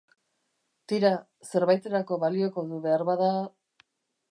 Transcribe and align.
Tira, 0.91 1.11
zerbaiterako 1.51 2.19
balioko 2.25 2.65
du 2.73 2.83
beharbada... 2.89 3.31